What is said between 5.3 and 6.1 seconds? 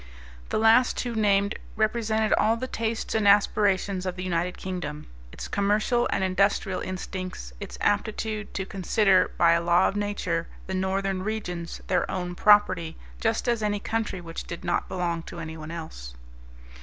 its commercial